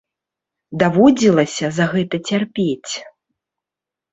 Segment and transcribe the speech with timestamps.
[0.83, 2.93] Даводзілася за гэта цярпець?